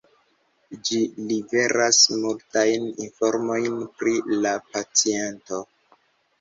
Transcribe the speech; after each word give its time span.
Ĝi 0.87 1.01
liveras 1.31 1.99
multajn 2.23 2.89
informojn 3.09 3.79
pri 4.01 4.17
la 4.43 4.57
paciento. 4.73 5.65